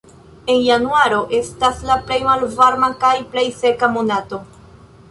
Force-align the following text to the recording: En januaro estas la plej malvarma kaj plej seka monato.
En 0.53 0.61
januaro 0.67 1.19
estas 1.41 1.83
la 1.91 1.99
plej 2.09 2.19
malvarma 2.29 2.91
kaj 3.05 3.17
plej 3.37 3.49
seka 3.63 3.93
monato. 3.99 4.43